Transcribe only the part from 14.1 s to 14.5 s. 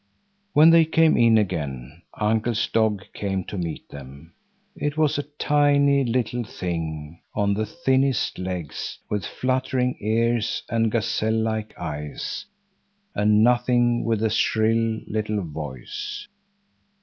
a